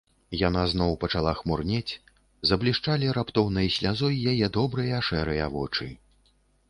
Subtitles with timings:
[0.47, 1.93] Яна зноў пачала хмурнець,
[2.51, 5.87] заблішчалі раптоўнай слязой яе добрыя шэрыя вочы.